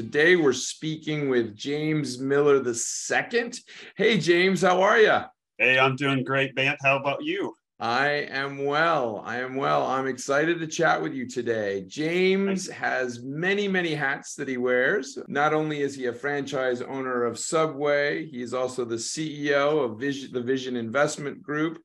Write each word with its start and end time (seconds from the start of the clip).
Today 0.00 0.34
we're 0.34 0.54
speaking 0.54 1.28
with 1.28 1.54
James 1.54 2.18
Miller 2.18 2.66
II. 2.66 3.52
Hey, 3.98 4.16
James, 4.18 4.62
how 4.62 4.80
are 4.80 4.98
you? 4.98 5.18
Hey, 5.58 5.78
I'm 5.78 5.94
doing 5.94 6.24
great, 6.24 6.54
Bant. 6.54 6.78
How 6.82 6.96
about 6.96 7.22
you? 7.22 7.54
I 7.78 8.26
am 8.30 8.64
well. 8.64 9.22
I 9.26 9.40
am 9.40 9.56
well. 9.56 9.86
I'm 9.86 10.06
excited 10.06 10.58
to 10.58 10.66
chat 10.66 11.02
with 11.02 11.12
you 11.12 11.28
today. 11.28 11.84
James 11.86 12.66
has 12.70 13.22
many, 13.22 13.68
many 13.68 13.94
hats 13.94 14.34
that 14.36 14.48
he 14.48 14.56
wears. 14.56 15.18
Not 15.28 15.52
only 15.52 15.82
is 15.82 15.96
he 15.96 16.06
a 16.06 16.14
franchise 16.14 16.80
owner 16.80 17.24
of 17.24 17.38
Subway, 17.38 18.24
he's 18.24 18.54
also 18.54 18.86
the 18.86 18.96
CEO 18.96 19.84
of 19.84 20.00
Vision, 20.00 20.32
the 20.32 20.40
Vision 20.40 20.76
Investment 20.76 21.42
Group. 21.42 21.78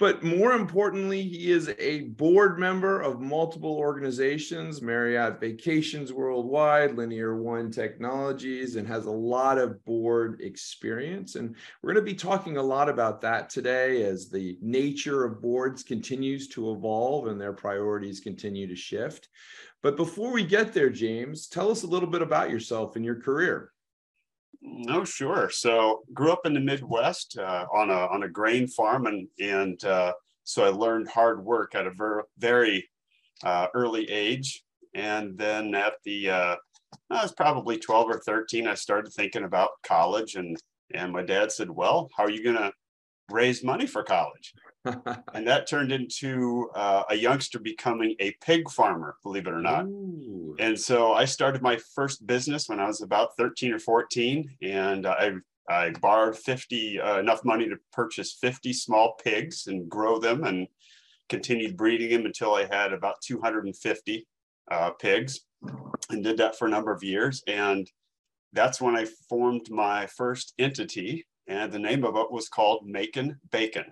But 0.00 0.22
more 0.22 0.54
importantly, 0.54 1.20
he 1.20 1.50
is 1.50 1.74
a 1.78 2.00
board 2.00 2.58
member 2.58 3.02
of 3.02 3.20
multiple 3.20 3.76
organizations, 3.76 4.80
Marriott 4.80 5.38
Vacations 5.38 6.10
Worldwide, 6.10 6.96
Linear 6.96 7.36
One 7.36 7.70
Technologies, 7.70 8.76
and 8.76 8.88
has 8.88 9.04
a 9.04 9.10
lot 9.10 9.58
of 9.58 9.84
board 9.84 10.40
experience. 10.40 11.34
And 11.34 11.54
we're 11.82 11.92
going 11.92 12.02
to 12.02 12.10
be 12.12 12.16
talking 12.16 12.56
a 12.56 12.62
lot 12.62 12.88
about 12.88 13.20
that 13.20 13.50
today 13.50 14.02
as 14.04 14.30
the 14.30 14.56
nature 14.62 15.22
of 15.22 15.42
boards 15.42 15.82
continues 15.82 16.48
to 16.48 16.72
evolve 16.72 17.26
and 17.26 17.38
their 17.38 17.52
priorities 17.52 18.20
continue 18.20 18.66
to 18.68 18.74
shift. 18.74 19.28
But 19.82 19.98
before 19.98 20.32
we 20.32 20.44
get 20.44 20.72
there, 20.72 20.88
James, 20.88 21.46
tell 21.46 21.70
us 21.70 21.82
a 21.82 21.86
little 21.86 22.08
bit 22.08 22.22
about 22.22 22.48
yourself 22.48 22.96
and 22.96 23.04
your 23.04 23.20
career. 23.20 23.70
No, 24.62 25.04
sure. 25.04 25.48
So 25.50 26.02
grew 26.12 26.32
up 26.32 26.44
in 26.44 26.52
the 26.54 26.60
Midwest 26.60 27.38
uh, 27.38 27.66
on 27.72 27.90
a 27.90 28.06
on 28.08 28.24
a 28.24 28.28
grain 28.28 28.66
farm, 28.66 29.06
and 29.06 29.26
and 29.40 29.82
uh, 29.84 30.12
so 30.44 30.64
I 30.64 30.68
learned 30.68 31.08
hard 31.08 31.42
work 31.44 31.74
at 31.74 31.86
a 31.86 31.90
ver- 31.90 32.24
very 32.38 32.88
uh, 33.42 33.68
early 33.74 34.10
age. 34.10 34.62
And 34.94 35.38
then 35.38 35.74
at 35.74 35.94
the 36.04 36.30
uh, 36.30 36.56
I 37.10 37.22
was 37.22 37.32
probably 37.32 37.78
twelve 37.78 38.08
or 38.08 38.20
thirteen, 38.20 38.66
I 38.68 38.74
started 38.74 39.12
thinking 39.12 39.44
about 39.44 39.70
college, 39.82 40.34
and 40.34 40.56
and 40.92 41.12
my 41.12 41.22
dad 41.22 41.52
said, 41.52 41.70
"Well, 41.70 42.10
how 42.16 42.24
are 42.24 42.30
you 42.30 42.42
to 42.56 42.72
raise 43.32 43.64
money 43.64 43.86
for 43.86 44.02
college?" 44.02 44.54
and 45.34 45.46
that 45.46 45.68
turned 45.68 45.92
into 45.92 46.70
uh, 46.74 47.04
a 47.10 47.14
youngster 47.14 47.58
becoming 47.58 48.16
a 48.18 48.34
pig 48.42 48.70
farmer, 48.70 49.16
believe 49.22 49.46
it 49.46 49.52
or 49.52 49.60
not. 49.60 49.84
Ooh. 49.84 50.56
And 50.58 50.78
so 50.78 51.12
I 51.12 51.26
started 51.26 51.60
my 51.60 51.78
first 51.94 52.26
business 52.26 52.68
when 52.68 52.80
I 52.80 52.86
was 52.86 53.02
about 53.02 53.36
13 53.36 53.72
or 53.74 53.78
14, 53.78 54.56
and 54.62 55.06
I 55.06 55.32
I 55.68 55.90
borrowed 56.00 56.36
50 56.36 57.00
uh, 57.00 57.18
enough 57.18 57.44
money 57.44 57.68
to 57.68 57.76
purchase 57.92 58.36
50 58.40 58.72
small 58.72 59.14
pigs 59.22 59.66
and 59.66 59.88
grow 59.88 60.18
them, 60.18 60.44
and 60.44 60.66
continued 61.28 61.76
breeding 61.76 62.10
them 62.10 62.26
until 62.26 62.54
I 62.54 62.66
had 62.66 62.92
about 62.92 63.20
250 63.22 64.26
uh, 64.70 64.90
pigs, 64.92 65.40
and 66.10 66.24
did 66.24 66.38
that 66.38 66.58
for 66.58 66.66
a 66.66 66.70
number 66.70 66.92
of 66.92 67.04
years. 67.04 67.42
And 67.46 67.88
that's 68.52 68.80
when 68.80 68.96
I 68.96 69.06
formed 69.28 69.70
my 69.70 70.06
first 70.06 70.54
entity, 70.58 71.26
and 71.46 71.72
the 71.72 71.78
name 71.78 72.04
of 72.04 72.16
it 72.16 72.30
was 72.30 72.48
called 72.48 72.86
Macon 72.86 73.38
Bacon. 73.50 73.86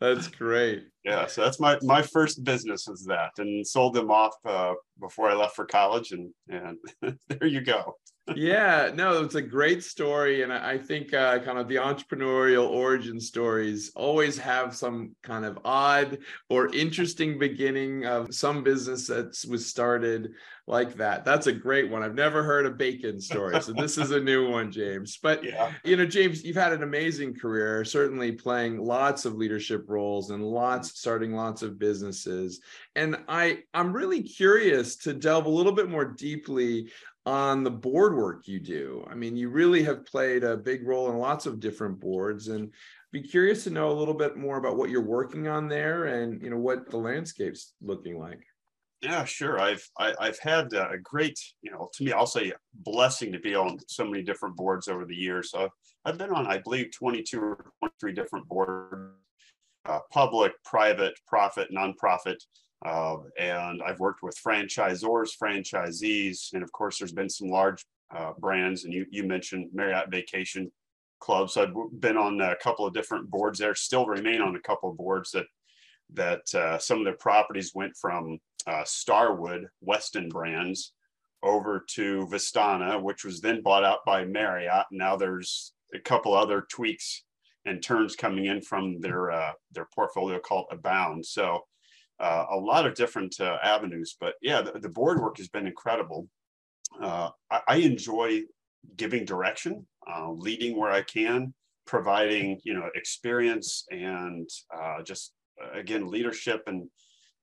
that's 0.00 0.28
great. 0.28 0.82
Yeah, 1.04 1.26
so 1.26 1.42
that's 1.42 1.60
my 1.60 1.78
my 1.82 2.02
first 2.02 2.42
business 2.44 2.88
is 2.88 3.04
that, 3.06 3.32
and 3.38 3.66
sold 3.66 3.94
them 3.94 4.10
off 4.10 4.34
uh, 4.44 4.74
before 5.00 5.30
I 5.30 5.34
left 5.34 5.54
for 5.54 5.66
college, 5.66 6.12
and 6.12 6.32
and 6.48 6.78
there 7.28 7.46
you 7.46 7.60
go. 7.60 7.94
Yeah, 8.36 8.90
no, 8.94 9.22
it's 9.22 9.34
a 9.34 9.42
great 9.42 9.82
story, 9.82 10.42
and 10.42 10.52
I 10.52 10.78
think 10.78 11.12
uh, 11.14 11.38
kind 11.40 11.58
of 11.58 11.68
the 11.68 11.76
entrepreneurial 11.76 12.68
origin 12.68 13.20
stories 13.20 13.92
always 13.94 14.38
have 14.38 14.74
some 14.74 15.14
kind 15.22 15.44
of 15.44 15.58
odd 15.64 16.18
or 16.48 16.74
interesting 16.74 17.38
beginning 17.38 18.06
of 18.06 18.34
some 18.34 18.62
business 18.62 19.06
that 19.08 19.36
was 19.48 19.66
started 19.66 20.32
like 20.70 20.94
that. 20.94 21.24
That's 21.24 21.48
a 21.48 21.52
great 21.52 21.90
one. 21.90 22.02
I've 22.02 22.14
never 22.14 22.42
heard 22.42 22.64
a 22.64 22.70
bacon 22.70 23.20
story. 23.20 23.60
So 23.60 23.72
this 23.72 23.98
is 23.98 24.12
a 24.12 24.20
new 24.20 24.48
one, 24.48 24.70
James. 24.70 25.18
But 25.20 25.42
yeah. 25.44 25.72
you 25.84 25.96
know, 25.96 26.06
James, 26.06 26.44
you've 26.44 26.56
had 26.56 26.72
an 26.72 26.84
amazing 26.84 27.34
career, 27.34 27.84
certainly 27.84 28.32
playing 28.32 28.78
lots 28.78 29.24
of 29.24 29.34
leadership 29.34 29.84
roles 29.88 30.30
and 30.30 30.44
lots 30.44 30.98
starting 30.98 31.34
lots 31.34 31.62
of 31.62 31.78
businesses. 31.78 32.60
And 32.94 33.18
I 33.28 33.64
I'm 33.74 33.92
really 33.92 34.22
curious 34.22 34.96
to 34.98 35.12
delve 35.12 35.46
a 35.46 35.50
little 35.50 35.72
bit 35.72 35.90
more 35.90 36.04
deeply 36.04 36.90
on 37.30 37.62
the 37.62 37.70
board 37.70 38.16
work 38.16 38.48
you 38.48 38.58
do. 38.58 39.06
I 39.08 39.14
mean, 39.14 39.36
you 39.36 39.50
really 39.50 39.84
have 39.84 40.04
played 40.04 40.42
a 40.42 40.56
big 40.56 40.84
role 40.84 41.10
in 41.10 41.18
lots 41.18 41.46
of 41.46 41.60
different 41.60 42.00
boards 42.00 42.48
and 42.48 42.72
be 43.12 43.22
curious 43.22 43.62
to 43.64 43.70
know 43.70 43.90
a 43.90 43.98
little 43.98 44.14
bit 44.14 44.36
more 44.36 44.58
about 44.58 44.76
what 44.76 44.90
you're 44.90 45.00
working 45.00 45.46
on 45.46 45.68
there 45.68 46.06
and 46.06 46.42
you 46.42 46.50
know 46.50 46.58
what 46.58 46.90
the 46.90 46.96
landscape's 46.96 47.74
looking 47.80 48.18
like. 48.18 48.40
Yeah, 49.00 49.24
sure. 49.24 49.60
I've 49.60 49.88
I, 49.96 50.06
have 50.06 50.16
i 50.18 50.26
have 50.26 50.38
had 50.42 50.72
a 50.72 50.98
great, 51.02 51.38
you 51.62 51.70
know, 51.70 51.88
to 51.94 52.04
me, 52.04 52.12
I'll 52.12 52.26
say 52.26 52.52
blessing 52.74 53.32
to 53.32 53.38
be 53.38 53.54
on 53.54 53.78
so 53.86 54.04
many 54.04 54.24
different 54.24 54.56
boards 54.56 54.88
over 54.88 55.06
the 55.06 55.14
years. 55.14 55.52
So 55.52 55.68
I've 56.04 56.18
been 56.18 56.30
on, 56.30 56.48
I 56.48 56.58
believe, 56.58 56.90
22 56.92 57.40
or 57.40 57.72
23 57.78 58.12
different 58.12 58.48
boards, 58.48 59.14
uh, 59.86 60.00
public, 60.10 60.52
private, 60.64 61.14
profit, 61.28 61.68
nonprofit, 61.72 62.36
uh, 62.84 63.16
and 63.38 63.82
I've 63.82 64.00
worked 64.00 64.22
with 64.22 64.40
franchisors, 64.42 65.30
franchisees, 65.40 66.52
and 66.54 66.62
of 66.62 66.72
course, 66.72 66.98
there's 66.98 67.12
been 67.12 67.28
some 67.28 67.48
large 67.48 67.84
uh, 68.14 68.32
brands, 68.38 68.84
and 68.84 68.92
you 68.92 69.06
you 69.10 69.24
mentioned 69.24 69.70
Marriott 69.72 70.10
Vacation 70.10 70.70
Club. 71.20 71.50
So 71.50 71.62
I've 71.62 72.00
been 72.00 72.16
on 72.16 72.40
a 72.40 72.56
couple 72.56 72.86
of 72.86 72.94
different 72.94 73.30
boards 73.30 73.58
there. 73.58 73.74
Still 73.74 74.06
remain 74.06 74.40
on 74.40 74.56
a 74.56 74.60
couple 74.60 74.90
of 74.90 74.96
boards 74.96 75.30
that 75.32 75.46
that 76.14 76.54
uh, 76.54 76.78
some 76.78 76.98
of 76.98 77.04
their 77.04 77.16
properties 77.16 77.72
went 77.74 77.96
from 77.96 78.38
uh, 78.66 78.84
Starwood, 78.84 79.68
Westin 79.86 80.28
brands, 80.28 80.92
over 81.42 81.84
to 81.90 82.26
Vistana, 82.30 83.00
which 83.00 83.24
was 83.24 83.40
then 83.40 83.62
bought 83.62 83.84
out 83.84 84.00
by 84.04 84.24
Marriott. 84.24 84.86
Now 84.90 85.16
there's 85.16 85.72
a 85.94 85.98
couple 85.98 86.34
other 86.34 86.66
tweaks 86.70 87.24
and 87.66 87.82
turns 87.82 88.16
coming 88.16 88.46
in 88.46 88.62
from 88.62 89.00
their 89.00 89.30
uh, 89.30 89.52
their 89.72 89.88
portfolio 89.94 90.38
called 90.38 90.66
Abound. 90.70 91.24
So 91.24 91.60
uh, 92.20 92.46
a 92.50 92.56
lot 92.56 92.86
of 92.86 92.94
different 92.94 93.40
uh, 93.40 93.56
avenues. 93.62 94.16
But 94.20 94.34
yeah, 94.42 94.60
the, 94.60 94.78
the, 94.78 94.88
board 94.88 95.20
work 95.20 95.38
has 95.38 95.48
been 95.48 95.66
incredible. 95.66 96.28
Uh, 97.00 97.30
I, 97.50 97.60
I, 97.68 97.76
enjoy 97.76 98.42
giving 98.96 99.24
direction, 99.24 99.86
uh, 100.06 100.30
leading 100.30 100.78
where 100.78 100.90
I 100.90 101.02
can, 101.02 101.54
providing 101.86 102.60
you 102.62 102.74
know 102.74 102.88
experience 102.94 103.86
and 103.90 104.48
uh, 104.74 105.02
just 105.02 105.32
again 105.74 106.08
leadership 106.08 106.62
and 106.66 106.88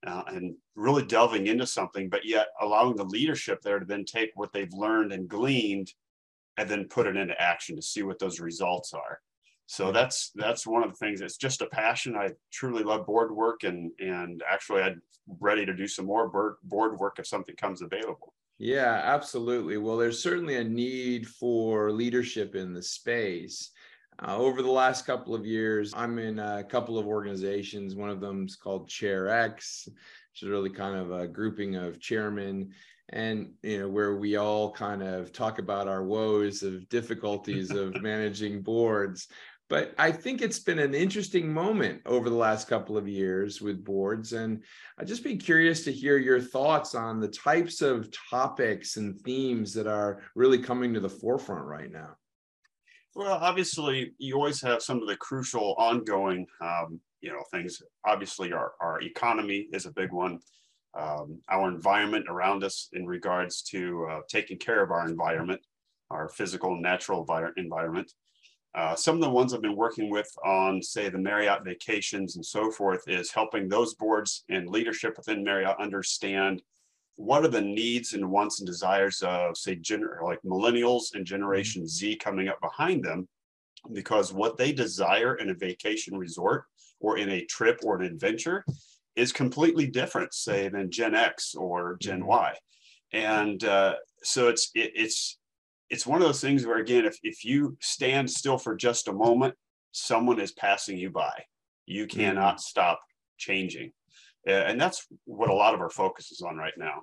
uh, 0.06 0.22
and 0.28 0.54
really 0.76 1.04
delving 1.04 1.48
into 1.48 1.66
something, 1.66 2.08
but 2.08 2.24
yet 2.24 2.48
allowing 2.60 2.96
the 2.96 3.04
leadership 3.04 3.60
there 3.62 3.80
to 3.80 3.84
then 3.84 4.04
take 4.04 4.30
what 4.34 4.52
they've 4.52 4.72
learned 4.72 5.12
and 5.12 5.28
gleaned 5.28 5.92
and 6.56 6.68
then 6.68 6.84
put 6.84 7.06
it 7.06 7.16
into 7.16 7.40
action 7.40 7.74
to 7.76 7.82
see 7.82 8.02
what 8.02 8.18
those 8.18 8.40
results 8.40 8.92
are. 8.92 9.20
So 9.70 9.92
that's 9.92 10.30
that's 10.34 10.66
one 10.66 10.82
of 10.82 10.88
the 10.88 10.96
things. 10.96 11.20
It's 11.20 11.36
just 11.36 11.60
a 11.60 11.66
passion. 11.66 12.16
I 12.16 12.30
truly 12.50 12.82
love 12.82 13.04
board 13.04 13.30
work, 13.30 13.64
and 13.64 13.92
and 14.00 14.42
actually, 14.50 14.80
I'm 14.80 15.02
ready 15.40 15.66
to 15.66 15.74
do 15.74 15.86
some 15.86 16.06
more 16.06 16.26
board 16.26 16.54
board 16.64 16.98
work 16.98 17.18
if 17.18 17.26
something 17.26 17.54
comes 17.54 17.82
available. 17.82 18.32
Yeah, 18.58 19.02
absolutely. 19.04 19.76
Well, 19.76 19.98
there's 19.98 20.22
certainly 20.22 20.56
a 20.56 20.64
need 20.64 21.28
for 21.28 21.92
leadership 21.92 22.54
in 22.54 22.72
the 22.72 22.82
space. 22.82 23.70
Uh, 24.26 24.38
over 24.38 24.62
the 24.62 24.70
last 24.70 25.04
couple 25.04 25.34
of 25.34 25.44
years, 25.44 25.92
I'm 25.94 26.18
in 26.18 26.38
a 26.38 26.64
couple 26.64 26.98
of 26.98 27.06
organizations. 27.06 27.94
One 27.94 28.08
of 28.08 28.22
them 28.22 28.46
is 28.46 28.56
called 28.56 28.88
Chair 28.88 29.28
X, 29.28 29.86
which 29.86 30.42
is 30.42 30.48
really 30.48 30.70
kind 30.70 30.96
of 30.96 31.12
a 31.12 31.28
grouping 31.28 31.76
of 31.76 32.00
chairmen 32.00 32.72
and 33.10 33.52
you 33.62 33.78
know 33.78 33.88
where 33.88 34.16
we 34.16 34.36
all 34.36 34.70
kind 34.70 35.02
of 35.02 35.32
talk 35.32 35.58
about 35.58 35.88
our 35.88 36.04
woes 36.04 36.62
of 36.62 36.88
difficulties 36.88 37.70
of 37.70 37.94
managing 38.02 38.62
boards 38.62 39.28
but 39.68 39.94
i 39.98 40.10
think 40.10 40.40
it's 40.40 40.58
been 40.58 40.78
an 40.78 40.94
interesting 40.94 41.52
moment 41.52 42.00
over 42.06 42.28
the 42.28 42.36
last 42.36 42.68
couple 42.68 42.96
of 42.96 43.08
years 43.08 43.60
with 43.60 43.84
boards 43.84 44.32
and 44.32 44.62
i'd 44.98 45.06
just 45.06 45.24
be 45.24 45.36
curious 45.36 45.84
to 45.84 45.92
hear 45.92 46.18
your 46.18 46.40
thoughts 46.40 46.94
on 46.94 47.20
the 47.20 47.28
types 47.28 47.80
of 47.80 48.08
topics 48.30 48.96
and 48.96 49.20
themes 49.20 49.72
that 49.74 49.86
are 49.86 50.22
really 50.34 50.58
coming 50.58 50.92
to 50.94 51.00
the 51.00 51.08
forefront 51.08 51.64
right 51.64 51.90
now 51.92 52.16
well, 53.14 53.38
obviously, 53.40 54.12
you 54.18 54.36
always 54.36 54.60
have 54.62 54.80
some 54.80 55.02
of 55.02 55.08
the 55.08 55.16
crucial 55.16 55.74
ongoing, 55.76 56.46
um, 56.60 57.00
you 57.20 57.30
know, 57.30 57.42
things. 57.50 57.82
Obviously, 58.06 58.52
our, 58.52 58.74
our 58.80 59.00
economy 59.00 59.66
is 59.72 59.86
a 59.86 59.92
big 59.92 60.12
one. 60.12 60.38
um, 60.96 61.40
our 61.48 61.68
environment 61.68 62.26
around 62.28 62.64
us 62.64 62.88
in 62.92 63.06
regards 63.06 63.62
to 63.62 64.06
uh, 64.10 64.20
taking 64.28 64.58
care 64.58 64.82
of 64.82 64.90
our 64.90 65.06
environment, 65.08 65.60
our 66.10 66.28
physical 66.28 66.80
natural 66.80 67.26
environment. 67.56 68.12
Uh, 68.74 68.94
some 68.94 69.16
of 69.16 69.22
the 69.22 69.30
ones 69.30 69.52
I've 69.52 69.62
been 69.62 69.74
working 69.74 70.10
with 70.10 70.30
on, 70.44 70.82
say, 70.82 71.08
the 71.08 71.18
Marriott 71.18 71.64
vacations 71.64 72.36
and 72.36 72.44
so 72.44 72.70
forth, 72.70 73.08
is 73.08 73.32
helping 73.32 73.68
those 73.68 73.94
boards 73.94 74.44
and 74.48 74.68
leadership 74.68 75.16
within 75.16 75.42
Marriott 75.42 75.80
understand 75.80 76.62
what 77.16 77.44
are 77.44 77.48
the 77.48 77.60
needs 77.60 78.12
and 78.12 78.30
wants 78.30 78.60
and 78.60 78.66
desires 78.66 79.22
of, 79.22 79.56
say, 79.56 79.74
gener- 79.74 80.22
like 80.22 80.40
millennials 80.42 81.14
and 81.14 81.26
Generation 81.26 81.88
Z 81.88 82.16
coming 82.16 82.48
up 82.48 82.60
behind 82.60 83.02
them, 83.02 83.26
because 83.92 84.32
what 84.32 84.56
they 84.56 84.72
desire 84.72 85.34
in 85.36 85.50
a 85.50 85.54
vacation 85.54 86.16
resort 86.16 86.64
or 87.00 87.18
in 87.18 87.30
a 87.30 87.44
trip 87.46 87.80
or 87.82 87.96
an 87.96 88.04
adventure 88.04 88.64
is 89.16 89.32
completely 89.32 89.86
different, 89.86 90.32
say, 90.32 90.68
than 90.68 90.90
Gen 90.90 91.14
X 91.14 91.54
or 91.54 91.96
Gen 92.00 92.20
mm-hmm. 92.20 92.28
Y. 92.28 92.54
And 93.12 93.64
uh, 93.64 93.94
so 94.22 94.48
it's 94.48 94.70
it, 94.74 94.92
it's 94.94 95.38
it's 95.90 96.06
one 96.06 96.20
of 96.20 96.26
those 96.26 96.40
things 96.40 96.66
where 96.66 96.78
again, 96.78 97.04
if 97.04 97.18
if 97.22 97.44
you 97.44 97.76
stand 97.80 98.30
still 98.30 98.58
for 98.58 98.76
just 98.76 99.08
a 99.08 99.12
moment, 99.12 99.54
someone 99.92 100.40
is 100.40 100.52
passing 100.52 100.98
you 100.98 101.10
by. 101.10 101.44
You 101.86 102.06
cannot 102.06 102.54
mm-hmm. 102.56 102.60
stop 102.60 103.00
changing, 103.38 103.92
and 104.46 104.80
that's 104.80 105.06
what 105.24 105.50
a 105.50 105.54
lot 105.54 105.74
of 105.74 105.80
our 105.80 105.90
focus 105.90 106.30
is 106.30 106.42
on 106.42 106.56
right 106.56 106.76
now. 106.76 107.02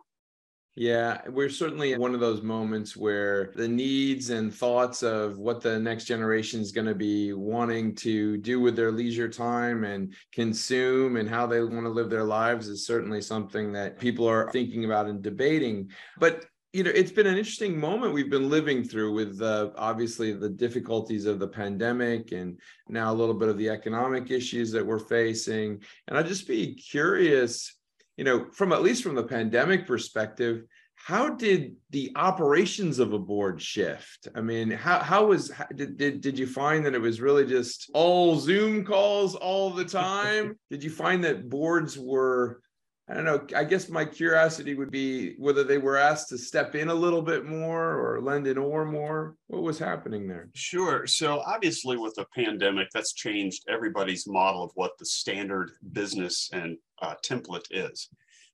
Yeah, 0.77 1.21
we're 1.29 1.49
certainly 1.49 1.93
in 1.93 2.01
one 2.01 2.13
of 2.13 2.19
those 2.19 2.41
moments 2.41 2.97
where 2.97 3.53
the 3.55 3.67
needs 3.67 4.29
and 4.29 4.53
thoughts 4.53 5.03
of 5.03 5.37
what 5.37 5.61
the 5.61 5.79
next 5.79 6.03
generation 6.03 6.59
is 6.59 6.73
going 6.73 6.87
to 6.87 6.93
be 6.93 7.31
wanting 7.31 7.95
to 7.95 8.35
do 8.35 8.59
with 8.59 8.75
their 8.75 8.91
leisure 8.91 9.29
time 9.29 9.85
and 9.85 10.13
consume 10.33 11.15
and 11.15 11.29
how 11.29 11.47
they 11.47 11.61
want 11.61 11.85
to 11.85 11.89
live 11.89 12.09
their 12.09 12.25
lives 12.25 12.67
is 12.67 12.85
certainly 12.85 13.21
something 13.21 13.71
that 13.71 13.97
people 13.99 14.27
are 14.27 14.51
thinking 14.51 14.83
about 14.83 15.07
and 15.07 15.21
debating. 15.21 15.89
But 16.19 16.45
you 16.75 16.83
know 16.83 16.91
it's 16.93 17.11
been 17.11 17.27
an 17.27 17.37
interesting 17.37 17.79
moment 17.79 18.13
we've 18.13 18.29
been 18.29 18.49
living 18.49 18.83
through 18.83 19.13
with 19.13 19.41
uh, 19.41 19.69
obviously 19.77 20.33
the 20.33 20.49
difficulties 20.49 21.25
of 21.25 21.39
the 21.39 21.47
pandemic 21.47 22.31
and 22.31 22.59
now 22.89 23.11
a 23.11 23.15
little 23.15 23.33
bit 23.33 23.49
of 23.49 23.57
the 23.57 23.69
economic 23.69 24.29
issues 24.29 24.71
that 24.71 24.85
we're 24.85 24.99
facing 24.99 25.81
and 26.07 26.17
i'd 26.17 26.27
just 26.27 26.47
be 26.47 26.75
curious 26.75 27.75
you 28.17 28.23
know, 28.23 28.45
from 28.51 28.71
at 28.71 28.81
least 28.81 29.03
from 29.03 29.15
the 29.15 29.23
pandemic 29.23 29.85
perspective, 29.85 30.63
how 30.95 31.29
did 31.29 31.75
the 31.89 32.11
operations 32.15 32.99
of 32.99 33.13
a 33.13 33.19
board 33.19 33.61
shift? 33.61 34.29
I 34.33 34.41
mean, 34.41 34.71
how 34.71 34.99
how 34.99 35.25
was 35.25 35.51
how, 35.51 35.65
did, 35.75 35.97
did 35.97 36.21
did 36.21 36.39
you 36.39 36.47
find 36.47 36.85
that 36.85 36.95
it 36.95 37.01
was 37.01 37.19
really 37.19 37.45
just 37.45 37.91
all 37.93 38.37
Zoom 38.37 38.85
calls 38.85 39.35
all 39.35 39.69
the 39.69 39.85
time? 39.85 40.57
did 40.69 40.83
you 40.83 40.89
find 40.89 41.23
that 41.25 41.49
boards 41.49 41.99
were 41.99 42.61
I 43.07 43.13
don't 43.13 43.25
know. 43.25 43.45
I 43.55 43.63
guess 43.63 43.87
my 43.87 44.03
curiosity 44.03 44.73
would 44.73 44.89
be 44.89 45.35
whether 45.37 45.63
they 45.63 45.77
were 45.77 45.95
asked 45.95 46.29
to 46.29 46.39
step 46.39 46.73
in 46.73 46.89
a 46.89 46.93
little 46.93 47.21
bit 47.21 47.45
more 47.45 47.99
or 47.99 48.19
lend 48.19 48.47
an 48.47 48.57
oar 48.57 48.83
more. 48.83 49.35
What 49.47 49.61
was 49.61 49.77
happening 49.77 50.27
there? 50.27 50.49
Sure. 50.55 51.05
So 51.05 51.41
obviously, 51.45 51.97
with 51.97 52.15
the 52.15 52.25
pandemic, 52.33 52.87
that's 52.91 53.13
changed 53.13 53.65
everybody's 53.69 54.27
model 54.27 54.63
of 54.63 54.71
what 54.73 54.97
the 54.97 55.05
standard 55.05 55.71
business 55.91 56.49
and 56.51 56.77
uh, 56.99 57.13
template 57.23 57.67
is. 57.69 58.09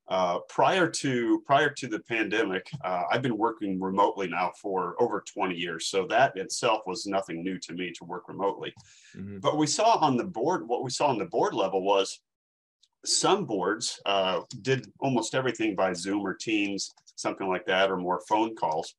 Uh, 0.10 0.40
prior 0.50 0.90
to 0.90 1.42
prior 1.46 1.70
to 1.70 1.88
the 1.88 2.00
pandemic, 2.00 2.70
uh, 2.84 3.04
I've 3.10 3.22
been 3.22 3.38
working 3.38 3.80
remotely 3.80 4.28
now 4.28 4.52
for 4.62 5.02
over 5.02 5.24
20 5.34 5.56
years. 5.56 5.88
So 5.88 6.06
that 6.08 6.36
itself 6.36 6.82
was 6.86 7.06
nothing 7.06 7.42
new 7.42 7.58
to 7.60 7.74
me 7.74 7.94
to 7.98 8.04
work 8.04 8.28
remotely. 8.28 8.74
Mm-hmm. 9.16 9.40
But 9.40 9.58
we 9.58 9.68
saw 9.68 9.98
on 10.00 10.18
the 10.18 10.26
board, 10.26 10.68
what 10.68 10.84
we 10.84 10.90
saw 10.90 11.08
on 11.08 11.18
the 11.18 11.26
board 11.26 11.54
level 11.54 11.84
was 11.84 12.20
some 13.06 13.46
boards 13.46 14.00
uh, 14.06 14.42
did 14.62 14.92
almost 15.00 15.36
everything 15.36 15.76
by 15.76 15.94
Zoom 15.94 16.26
or 16.26 16.34
Teams, 16.34 16.94
something 17.16 17.48
like 17.48 17.66
that, 17.66 17.90
or 17.90 17.98
more 17.98 18.22
phone 18.28 18.56
calls. 18.56 18.96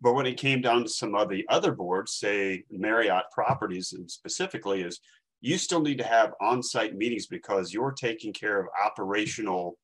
But 0.00 0.14
when 0.14 0.26
it 0.26 0.36
came 0.36 0.60
down 0.60 0.84
to 0.84 0.88
some 0.88 1.14
of 1.14 1.28
the 1.28 1.44
other 1.48 1.72
boards, 1.72 2.14
say 2.14 2.64
Marriott 2.70 3.24
properties 3.32 3.92
and 3.92 4.08
specifically, 4.10 4.82
is 4.82 5.00
you 5.40 5.58
still 5.58 5.80
need 5.80 5.98
to 5.98 6.04
have 6.04 6.34
on-site 6.40 6.94
meetings 6.96 7.26
because 7.26 7.72
you're 7.72 7.92
taking 7.92 8.32
care 8.32 8.60
of 8.60 8.66
operational 8.84 9.76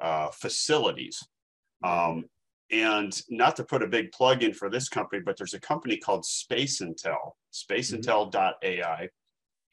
uh, 0.00 0.28
facilities. 0.30 1.22
Um, 1.82 2.24
and 2.70 3.18
not 3.30 3.56
to 3.56 3.64
put 3.64 3.82
a 3.82 3.86
big 3.86 4.12
plug 4.12 4.42
in 4.42 4.52
for 4.52 4.68
this 4.68 4.88
company, 4.88 5.22
but 5.24 5.36
there's 5.38 5.54
a 5.54 5.60
company 5.60 5.96
called 5.96 6.24
Space 6.24 6.82
Intel, 6.82 7.32
spaceintel.ai, 7.52 9.08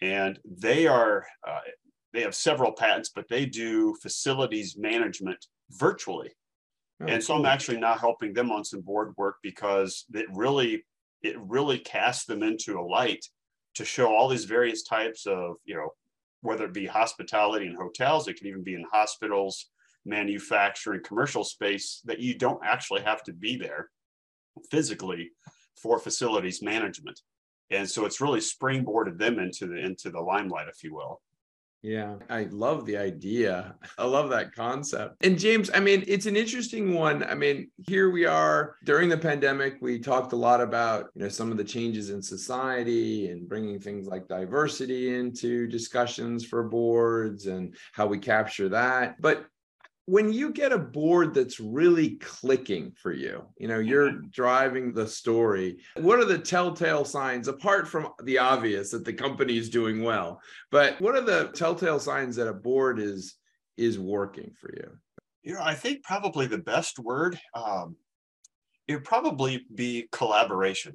and 0.02 0.40
they 0.46 0.88
are 0.88 1.26
uh, 1.46 1.60
they 2.16 2.22
have 2.22 2.36
several 2.36 2.72
patents, 2.72 3.12
but 3.14 3.28
they 3.30 3.46
do 3.46 3.96
facilities 4.02 4.78
management 4.78 5.46
virtually. 5.72 6.32
Oh, 7.02 7.06
and 7.08 7.22
so 7.22 7.34
cool. 7.34 7.46
I'm 7.46 7.52
actually 7.52 7.78
now 7.78 7.96
helping 7.96 8.34
them 8.34 8.52
on 8.52 8.64
some 8.64 8.82
board 8.82 9.14
work 9.18 9.38
because 9.44 10.06
it 10.14 10.28
really 10.34 10.86
it 11.22 11.36
really 11.40 11.80
casts 11.80 12.26
them 12.26 12.44
into 12.44 12.80
a 12.80 12.86
light 12.86 13.26
to 13.76 13.84
show 13.84 14.14
all 14.14 14.30
these 14.30 14.46
various 14.46 14.84
types 14.84 15.26
of, 15.26 15.56
you 15.66 15.76
know, 15.76 15.90
whether 16.42 16.66
it 16.66 16.74
be 16.74 16.86
hospitality 16.86 17.66
and 17.66 17.76
hotels, 17.76 18.28
it 18.28 18.38
can 18.38 18.48
even 18.48 18.64
be 18.64 18.76
in 18.76 18.86
hospitals, 18.92 19.72
manufacturing, 20.06 21.02
commercial 21.04 21.44
space 21.44 22.02
that 22.06 22.20
you 22.20 22.38
don't 22.38 22.64
actually 22.64 23.02
have 23.02 23.24
to 23.24 23.34
be 23.34 23.58
there 23.58 23.90
physically 24.70 25.32
for 25.82 26.00
facilities 26.00 26.62
management. 26.62 27.20
And 27.72 27.90
so 27.90 28.06
it's 28.06 28.22
really 28.22 28.40
springboarded 28.40 29.18
them 29.18 29.40
into 29.40 29.66
the 29.68 29.78
into 29.78 30.12
the 30.12 30.22
limelight, 30.22 30.68
if 30.70 30.84
you 30.84 30.94
will. 30.94 31.22
Yeah, 31.86 32.16
I 32.32 32.46
love 32.46 32.88
the 32.88 32.98
idea. 32.98 33.76
I 34.00 34.06
love 34.06 34.32
that 34.32 34.56
concept. 34.56 35.24
And 35.24 35.38
James, 35.38 35.70
I 35.72 35.80
mean, 35.80 36.04
it's 36.08 36.26
an 36.26 36.36
interesting 36.36 36.96
one. 36.96 37.24
I 37.24 37.36
mean, 37.36 37.70
here 37.86 38.10
we 38.10 38.26
are 38.26 38.78
during 38.86 39.08
the 39.08 39.18
pandemic. 39.18 39.76
We 39.82 40.00
talked 40.00 40.34
a 40.34 40.36
lot 40.36 40.62
about, 40.62 41.10
you 41.14 41.22
know, 41.22 41.30
some 41.30 41.52
of 41.52 41.58
the 41.58 41.64
changes 41.64 42.10
in 42.10 42.24
society 42.24 43.30
and 43.30 43.48
bringing 43.48 43.80
things 43.80 44.08
like 44.08 44.28
diversity 44.28 45.14
into 45.14 45.68
discussions 45.68 46.44
for 46.44 46.64
boards 46.64 47.46
and 47.46 47.76
how 47.94 48.08
we 48.08 48.18
capture 48.18 48.68
that. 48.70 49.22
But 49.22 49.46
when 50.08 50.32
you 50.32 50.52
get 50.52 50.72
a 50.72 50.78
board 50.78 51.34
that's 51.34 51.60
really 51.60 52.12
clicking 52.18 52.92
for 52.92 53.12
you 53.12 53.44
you 53.58 53.68
know 53.68 53.80
you're 53.80 54.12
mm-hmm. 54.12 54.28
driving 54.30 54.94
the 54.94 55.08
story 55.08 55.78
what 55.98 56.20
are 56.20 56.26
the 56.26 56.38
telltale 56.38 57.06
signs 57.06 57.48
apart 57.48 57.88
from 57.88 58.10
the 58.24 58.38
obvious 58.38 58.92
that 58.92 59.04
the 59.04 59.14
company 59.14 59.58
is 59.58 59.70
doing 59.70 60.04
well 60.04 60.40
but 60.72 61.00
what 61.02 61.16
are 61.16 61.22
the 61.22 61.50
telltale 61.54 62.00
signs 62.00 62.36
that 62.36 62.48
a 62.48 62.54
board 62.54 63.00
is 63.00 63.36
is 63.78 64.00
working 64.00 64.52
for 64.60 64.72
you 64.76 64.90
you 65.44 65.54
know 65.54 65.62
i 65.62 65.74
think 65.74 66.04
probably 66.04 66.46
the 66.46 66.58
best 66.58 67.00
word 67.00 67.40
um, 67.56 67.96
it 68.88 68.94
would 68.94 69.04
probably 69.04 69.66
be 69.74 70.08
collaboration 70.12 70.94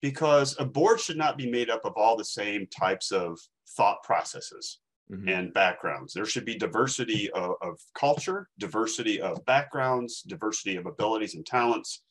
because 0.00 0.56
a 0.58 0.64
board 0.64 1.00
should 1.00 1.16
not 1.16 1.36
be 1.36 1.50
made 1.50 1.68
up 1.68 1.84
of 1.84 1.94
all 1.96 2.16
the 2.16 2.24
same 2.24 2.66
types 2.66 3.12
of 3.12 3.38
thought 3.76 4.02
processes 4.02 4.78
mm-hmm. 5.10 5.28
and 5.28 5.54
backgrounds. 5.54 6.12
There 6.12 6.24
should 6.24 6.44
be 6.44 6.56
diversity 6.56 7.30
of, 7.30 7.54
of, 7.62 7.78
culture, 7.94 8.48
diversity 8.58 9.20
of 9.20 9.44
backgrounds, 9.44 10.22
diversity 10.22 10.76
of 10.76 10.86
abilities 10.86 11.34
and 11.34 11.44
talents. 11.44 12.02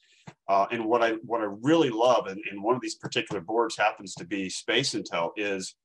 Uh, 0.47 0.65
and 0.71 0.85
what 0.85 1.03
I 1.03 1.11
what 1.23 1.41
I 1.41 1.47
really 1.61 1.91
love, 1.91 2.25
and, 2.27 2.41
and 2.49 2.63
one 2.63 2.75
of 2.75 2.81
these 2.81 2.95
particular 2.95 3.41
boards 3.41 3.77
happens 3.77 4.15
to 4.15 4.25
be 4.25 4.49
Space 4.49 4.95
Intel, 4.95 5.31
is 5.37 5.75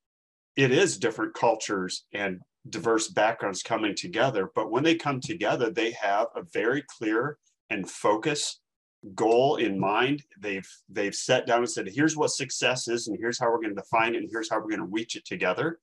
it 0.57 0.71
is 0.71 0.99
different 0.99 1.35
cultures 1.35 2.05
and 2.15 2.41
diverse 2.69 3.09
backgrounds 3.09 3.63
coming 3.63 3.95
together. 3.95 4.51
But 4.55 4.71
when 4.71 4.83
they 4.83 4.95
come 4.95 5.21
together, 5.21 5.71
they 5.71 5.91
have 5.93 6.29
a 6.35 6.43
very 6.53 6.85
clear 6.99 7.39
and 7.69 7.89
focused 7.89 8.61
goal 9.15 9.57
in 9.57 9.79
mind. 9.79 10.23
They've 10.39 10.69
they've 10.89 11.15
set 11.15 11.47
down 11.47 11.59
and 11.59 11.71
said, 11.71 11.89
here's 11.89 12.17
what 12.17 12.31
success 12.31 12.89
is, 12.89 13.09
and 13.09 13.19
here's 13.19 13.39
how 13.39 13.51
we're 13.51 13.61
going 13.61 13.75
to 13.75 13.81
define 13.81 14.15
it, 14.15 14.19
and 14.19 14.29
here's 14.31 14.51
how 14.51 14.57
we're 14.57 14.69
going 14.69 14.81
to 14.81 14.85
reach 14.87 15.17
it 15.17 15.25
together. 15.25 15.79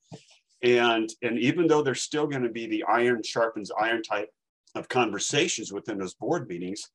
And, 0.64 1.10
and 1.22 1.38
even 1.40 1.68
though 1.68 1.82
there's 1.82 2.02
still 2.02 2.28
going 2.28 2.44
to 2.44 2.50
be 2.50 2.68
the 2.68 2.84
iron 2.84 3.22
sharpens 3.24 3.72
iron 3.80 4.02
type 4.02 4.30
of 4.76 4.90
conversations 4.90 5.72
within 5.72 5.98
those 5.98 6.16
board 6.16 6.48
meetings, 6.48 6.90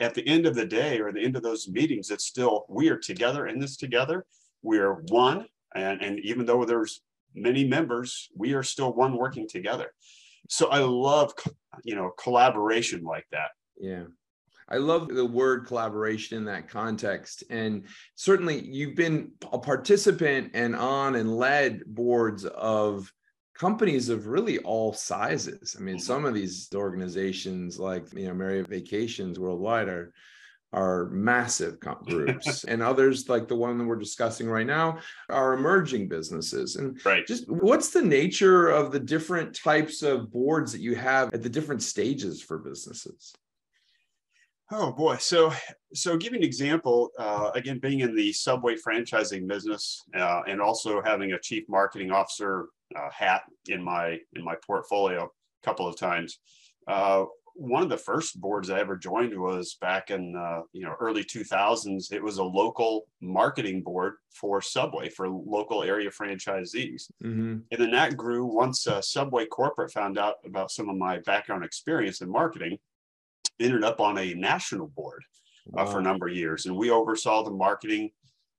at 0.00 0.14
the 0.14 0.26
end 0.26 0.46
of 0.46 0.54
the 0.54 0.66
day 0.66 1.00
or 1.00 1.12
the 1.12 1.22
end 1.22 1.36
of 1.36 1.42
those 1.42 1.68
meetings, 1.68 2.10
it's 2.10 2.24
still 2.24 2.64
we 2.68 2.88
are 2.88 2.98
together 2.98 3.46
in 3.46 3.58
this 3.58 3.76
together. 3.76 4.24
We're 4.62 5.02
one. 5.08 5.46
And, 5.74 6.02
and 6.02 6.18
even 6.20 6.46
though 6.46 6.64
there's 6.64 7.02
many 7.34 7.64
members, 7.64 8.28
we 8.36 8.54
are 8.54 8.62
still 8.62 8.92
one 8.92 9.16
working 9.16 9.48
together. 9.48 9.92
So 10.48 10.68
I 10.68 10.78
love, 10.78 11.32
you 11.84 11.94
know, 11.94 12.10
collaboration 12.18 13.02
like 13.04 13.26
that. 13.32 13.50
Yeah. 13.80 14.04
I 14.72 14.78
love 14.78 15.08
the 15.08 15.26
word 15.26 15.66
collaboration 15.66 16.38
in 16.38 16.46
that 16.46 16.68
context. 16.68 17.44
And 17.50 17.84
certainly 18.14 18.64
you've 18.64 18.96
been 18.96 19.32
a 19.52 19.58
participant 19.58 20.52
and 20.54 20.74
on 20.74 21.16
and 21.16 21.36
led 21.36 21.82
boards 21.86 22.46
of 22.46 23.12
companies 23.54 24.08
of 24.08 24.28
really 24.28 24.58
all 24.60 24.94
sizes. 24.94 25.76
I 25.78 25.82
mean, 25.82 25.96
mm-hmm. 25.96 26.02
some 26.02 26.24
of 26.24 26.32
these 26.32 26.70
organizations 26.74 27.78
like, 27.78 28.06
you 28.14 28.28
know, 28.28 28.34
Marriott 28.34 28.68
Vacations 28.68 29.38
Worldwide 29.38 29.88
are 29.88 30.12
are 30.72 31.10
massive 31.10 31.78
groups 32.06 32.64
and 32.64 32.82
others 32.82 33.28
like 33.28 33.46
the 33.46 33.54
one 33.54 33.76
that 33.76 33.84
we're 33.84 33.94
discussing 33.96 34.48
right 34.48 34.66
now 34.66 34.98
are 35.28 35.52
emerging 35.52 36.08
businesses 36.08 36.76
and 36.76 37.04
right. 37.04 37.26
just 37.26 37.46
what's 37.50 37.90
the 37.90 38.00
nature 38.00 38.70
of 38.70 38.90
the 38.90 38.98
different 38.98 39.54
types 39.54 40.02
of 40.02 40.32
boards 40.32 40.72
that 40.72 40.80
you 40.80 40.94
have 40.94 41.34
at 41.34 41.42
the 41.42 41.48
different 41.48 41.82
stages 41.82 42.40
for 42.40 42.56
businesses 42.56 43.34
Oh 44.70 44.92
boy. 44.92 45.16
So, 45.16 45.52
so 45.92 46.16
give 46.16 46.32
an 46.32 46.42
example. 46.42 47.10
Uh, 47.18 47.50
again, 47.54 47.78
being 47.78 48.00
in 48.00 48.14
the 48.14 48.32
Subway 48.32 48.76
franchising 48.76 49.46
business 49.46 50.02
uh, 50.16 50.42
and 50.46 50.60
also 50.60 51.02
having 51.02 51.32
a 51.32 51.40
chief 51.40 51.64
marketing 51.68 52.10
officer 52.10 52.68
uh, 52.96 53.10
hat 53.10 53.42
in 53.68 53.82
my 53.82 54.18
in 54.34 54.44
my 54.44 54.54
portfolio 54.66 55.24
a 55.24 55.66
couple 55.66 55.86
of 55.86 55.98
times. 55.98 56.38
Uh, 56.86 57.24
one 57.54 57.82
of 57.82 57.90
the 57.90 57.98
first 57.98 58.40
boards 58.40 58.70
I 58.70 58.80
ever 58.80 58.96
joined 58.96 59.38
was 59.38 59.76
back 59.80 60.10
in 60.10 60.34
uh, 60.36 60.62
you 60.72 60.84
know 60.84 60.94
early 61.00 61.22
2000s. 61.22 62.12
It 62.12 62.22
was 62.22 62.38
a 62.38 62.44
local 62.44 63.06
marketing 63.20 63.82
board 63.82 64.14
for 64.30 64.62
Subway 64.62 65.10
for 65.10 65.28
local 65.28 65.82
area 65.82 66.10
franchisees, 66.10 67.10
mm-hmm. 67.22 67.58
and 67.70 67.80
then 67.80 67.90
that 67.90 68.16
grew 68.16 68.46
once 68.46 68.86
uh, 68.86 69.02
Subway 69.02 69.46
corporate 69.46 69.92
found 69.92 70.18
out 70.18 70.36
about 70.46 70.70
some 70.70 70.88
of 70.88 70.96
my 70.96 71.18
background 71.18 71.64
experience 71.64 72.22
in 72.22 72.30
marketing 72.30 72.78
ended 73.60 73.84
up 73.84 74.00
on 74.00 74.18
a 74.18 74.34
national 74.34 74.88
board 74.88 75.22
uh, 75.68 75.84
wow. 75.84 75.86
for 75.86 75.98
a 75.98 76.02
number 76.02 76.28
of 76.28 76.34
years, 76.34 76.66
and 76.66 76.76
we 76.76 76.90
oversaw 76.90 77.42
the 77.42 77.50
marketing 77.50 78.10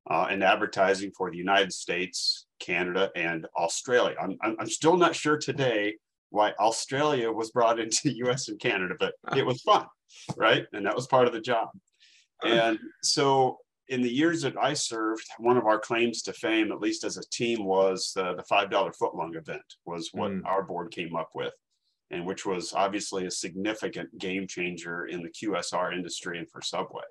uh, 0.10 0.28
and 0.30 0.44
advertising 0.44 1.12
for 1.16 1.32
the 1.32 1.38
United 1.38 1.72
States, 1.72 2.46
Canada, 2.60 3.10
and 3.16 3.48
Australia. 3.58 4.16
I'm, 4.22 4.38
I'm 4.42 4.70
still 4.70 4.98
not 4.98 5.16
sure 5.16 5.38
today 5.38 5.96
why 6.30 6.52
Australia 6.60 7.32
was 7.32 7.52
brought 7.52 7.80
into 7.84 8.14
U.S. 8.26 8.50
and 8.50 8.60
Canada, 8.60 8.96
but 9.00 9.14
it 9.38 9.46
was 9.46 9.62
fun, 9.62 9.86
right? 10.36 10.66
And 10.74 10.86
that 10.86 10.96
was 10.96 11.08
part 11.08 11.28
of 11.28 11.34
the 11.34 11.42
job. 11.42 11.70
And 12.46 12.78
so, 13.02 13.60
in 13.88 14.02
the 14.02 14.10
years 14.10 14.42
that 14.42 14.56
I 14.62 14.74
served, 14.74 15.24
one 15.38 15.56
of 15.56 15.66
our 15.66 15.80
claims 15.80 16.22
to 16.24 16.34
fame, 16.34 16.74
at 16.74 16.82
least 16.82 17.06
as 17.06 17.16
a 17.16 17.30
team, 17.30 17.64
was 17.64 18.12
the, 18.14 18.36
the 18.36 18.44
five 18.44 18.70
dollar 18.70 18.92
footlong 18.92 19.38
event. 19.38 19.64
Was 19.86 20.10
what 20.12 20.32
mm. 20.32 20.42
our 20.44 20.62
board 20.62 20.92
came 20.92 21.16
up 21.16 21.30
with 21.36 21.54
and 22.12 22.26
which 22.26 22.46
was 22.46 22.74
obviously 22.74 23.26
a 23.26 23.32
significant 23.32 24.18
game 24.18 24.48
changer 24.48 25.06
in 25.06 25.24
the 25.24 25.30
QSR 25.30 25.94
industry 25.94 26.38
and 26.38 26.50
for 26.50 26.62
Subway. 26.62 27.04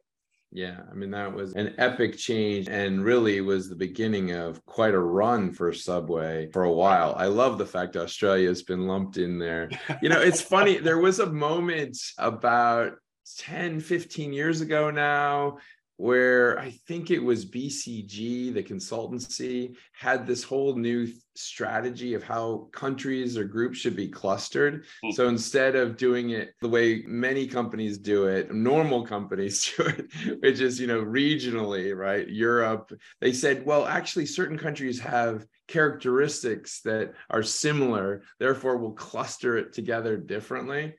Yeah, 0.55 0.81
I 0.91 0.95
mean, 0.95 1.11
that 1.13 1.33
was 1.33 1.55
an 1.55 1.75
epic 1.79 2.19
change 2.19 2.69
and 2.69 3.03
really 3.03 3.41
was 3.41 3.71
the 3.71 3.75
beginning 3.75 4.33
of 4.33 4.65
quite 4.67 4.93
a 4.93 4.99
run 4.99 5.51
for 5.51 5.73
Subway 5.73 6.51
for 6.53 6.65
a 6.65 6.73
while. 6.73 7.15
I 7.17 7.27
love 7.27 7.57
the 7.57 7.65
fact 7.65 7.97
Australia 7.97 8.49
has 8.49 8.63
been 8.63 8.87
lumped 8.87 9.17
in 9.17 9.39
there. 9.39 9.71
You 10.03 10.11
know, 10.11 10.21
it's 10.21 10.43
funny, 10.43 10.77
there 10.77 10.99
was 10.99 11.21
a 11.21 11.33
moment 11.33 11.97
about 12.19 12.93
10, 13.39 13.81
15 13.81 14.35
years 14.35 14.61
ago 14.61 14.91
now 14.91 15.57
where 16.03 16.59
I 16.59 16.71
think 16.89 17.13
it 17.13 17.21
was 17.21 17.47
BCG, 17.47 18.53
the 18.53 18.63
consultancy, 18.65 19.77
had 19.93 20.27
this 20.27 20.43
whole 20.43 20.75
new 20.75 21.07
strategy 21.37 22.15
of 22.15 22.25
how 22.25 22.67
countries 22.73 23.39
or 23.39 23.45
groups 23.45 23.79
should 23.79 23.95
be 23.95 24.09
clustered. 24.09 24.85
Mm. 25.05 25.13
So 25.15 25.29
instead 25.29 25.77
of 25.77 25.97
doing 25.97 26.31
it 26.31 26.55
the 26.61 26.69
way 26.69 27.05
many 27.07 27.47
companies 27.47 27.99
do 27.99 28.27
it, 28.27 28.53
normal 28.53 29.07
companies 29.07 29.73
do 29.77 29.85
it, 29.85 30.41
which 30.41 30.59
is, 30.59 30.81
you 30.81 30.89
know, 30.89 31.01
regionally, 31.01 31.97
right? 31.97 32.29
Europe, 32.29 32.93
they 33.21 33.33
said, 33.33 33.65
well, 33.65 33.87
actually, 33.87 34.27
certain 34.27 34.59
countries 34.59 34.99
have 34.99 35.47
characteristics 35.69 36.81
that 36.81 37.13
are 37.31 37.45
similar, 37.45 38.25
therefore, 38.41 38.77
we'll 38.77 38.91
cluster 38.91 39.57
it 39.57 39.73
together 39.73 40.17
differently 40.17 40.95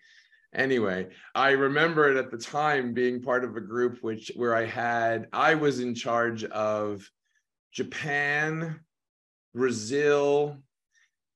anyway 0.54 1.08
i 1.36 1.52
remember 1.52 2.10
it 2.10 2.18
at 2.18 2.32
the 2.32 2.38
time 2.38 2.94
being 2.94 3.22
part 3.22 3.44
of 3.44 3.56
a 3.56 3.62
group 3.62 3.98
which 4.02 4.32
where 4.36 4.56
i 4.56 4.66
had 4.66 5.28
i 5.34 5.54
was 5.56 5.80
in 5.80 5.96
charge 5.96 6.44
of 6.46 7.10
japan 7.72 8.80
brazil 9.54 10.58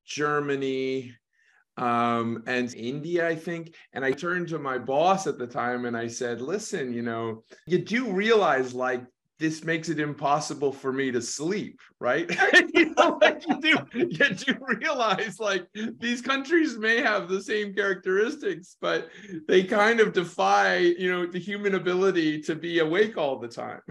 germany 0.05 1.13
um, 1.77 2.43
and 2.47 2.73
India, 2.73 3.27
I 3.27 3.35
think. 3.35 3.75
And 3.93 4.03
I 4.03 4.11
turned 4.11 4.47
to 4.49 4.59
my 4.59 4.77
boss 4.77 5.27
at 5.27 5.37
the 5.37 5.47
time 5.47 5.85
and 5.85 5.95
I 5.95 6.07
said, 6.07 6.41
listen, 6.41 6.93
you 6.93 7.03
know, 7.03 7.43
you 7.67 7.77
do 7.77 8.11
realize 8.11 8.73
like 8.73 9.03
this 9.39 9.63
makes 9.63 9.89
it 9.89 9.99
impossible 9.99 10.71
for 10.71 10.91
me 10.91 11.11
to 11.11 11.21
sleep, 11.21 11.79
right? 11.99 12.29
you 12.73 12.93
know, 12.95 13.17
like 13.21 13.43
you 13.47 13.61
do, 13.61 13.77
you 13.91 14.57
realize 14.59 15.39
like 15.39 15.67
these 15.99 16.21
countries 16.21 16.77
may 16.77 17.01
have 17.01 17.29
the 17.29 17.41
same 17.41 17.73
characteristics, 17.73 18.77
but 18.81 19.09
they 19.47 19.63
kind 19.63 19.99
of 19.99 20.13
defy, 20.13 20.77
you 20.77 21.11
know, 21.11 21.25
the 21.25 21.39
human 21.39 21.75
ability 21.75 22.41
to 22.41 22.55
be 22.55 22.79
awake 22.79 23.17
all 23.17 23.37
the 23.39 23.47
time. 23.47 23.81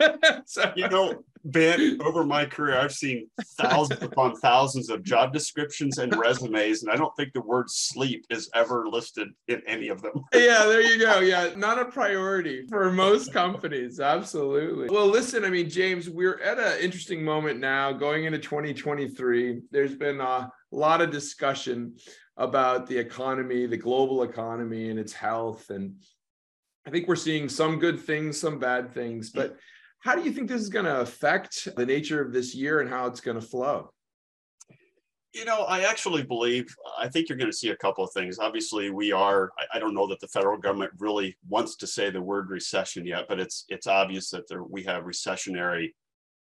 so, 0.46 0.72
you 0.76 0.88
know, 0.88 1.24
Ben, 1.44 1.98
over 2.02 2.24
my 2.24 2.44
career, 2.44 2.78
I've 2.78 2.92
seen 2.92 3.28
thousands 3.58 4.02
upon 4.02 4.36
thousands 4.36 4.90
of 4.90 5.02
job 5.02 5.32
descriptions 5.32 5.98
and 5.98 6.14
resumes, 6.16 6.82
and 6.82 6.90
I 6.90 6.96
don't 6.96 7.14
think 7.16 7.32
the 7.32 7.42
word 7.42 7.68
sleep 7.68 8.24
is 8.30 8.48
ever 8.54 8.88
listed 8.88 9.28
in 9.48 9.62
any 9.66 9.88
of 9.88 10.02
them. 10.02 10.24
yeah, 10.32 10.64
there 10.66 10.80
you 10.80 10.98
go. 10.98 11.20
Yeah, 11.20 11.50
not 11.56 11.78
a 11.80 11.84
priority 11.84 12.66
for 12.68 12.92
most 12.92 13.32
companies. 13.32 13.98
Absolutely. 13.98 14.88
Well, 14.88 15.08
listen, 15.08 15.44
I 15.44 15.50
mean, 15.50 15.68
James, 15.68 16.08
we're 16.08 16.40
at 16.40 16.58
an 16.58 16.80
interesting 16.80 17.24
moment 17.24 17.58
now 17.58 17.92
going 17.92 18.24
into 18.24 18.38
2023. 18.38 19.62
There's 19.70 19.94
been 19.94 20.20
a 20.20 20.50
lot 20.70 21.00
of 21.00 21.10
discussion 21.10 21.96
about 22.36 22.86
the 22.86 22.96
economy, 22.96 23.66
the 23.66 23.76
global 23.76 24.22
economy, 24.22 24.90
and 24.90 24.98
its 24.98 25.12
health. 25.12 25.70
And 25.70 25.96
I 26.86 26.90
think 26.90 27.08
we're 27.08 27.16
seeing 27.16 27.48
some 27.48 27.78
good 27.78 28.00
things, 28.00 28.40
some 28.40 28.58
bad 28.58 28.92
things, 28.92 29.30
but 29.30 29.56
how 30.02 30.16
do 30.16 30.22
you 30.22 30.32
think 30.32 30.48
this 30.48 30.60
is 30.60 30.68
going 30.68 30.84
to 30.84 31.00
affect 31.00 31.68
the 31.76 31.86
nature 31.86 32.20
of 32.20 32.32
this 32.32 32.54
year 32.56 32.80
and 32.80 32.90
how 32.90 33.06
it's 33.06 33.20
going 33.20 33.40
to 33.40 33.46
flow? 33.46 33.92
You 35.32 35.44
know, 35.44 35.60
I 35.62 35.82
actually 35.82 36.24
believe, 36.24 36.66
I 36.98 37.08
think 37.08 37.28
you're 37.28 37.38
going 37.38 37.50
to 37.50 37.56
see 37.56 37.70
a 37.70 37.76
couple 37.76 38.02
of 38.04 38.12
things. 38.12 38.40
Obviously, 38.40 38.90
we 38.90 39.12
are, 39.12 39.52
I 39.72 39.78
don't 39.78 39.94
know 39.94 40.08
that 40.08 40.20
the 40.20 40.26
federal 40.26 40.58
government 40.58 40.90
really 40.98 41.36
wants 41.48 41.76
to 41.76 41.86
say 41.86 42.10
the 42.10 42.20
word 42.20 42.50
recession 42.50 43.06
yet, 43.06 43.26
but 43.28 43.38
it's 43.38 43.64
it's 43.68 43.86
obvious 43.86 44.28
that 44.30 44.46
there, 44.48 44.64
we 44.64 44.82
have 44.82 45.04
recessionary 45.04 45.92